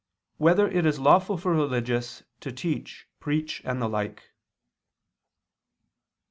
1] 0.39 0.43
Whether 0.47 0.67
It 0.67 0.83
Is 0.87 0.97
Lawful 0.97 1.37
for 1.37 1.51
Religious 1.53 2.23
to 2.39 2.51
Teach, 2.51 3.07
Preach, 3.19 3.61
and 3.63 3.79
the 3.79 3.87
Like? 3.87 4.23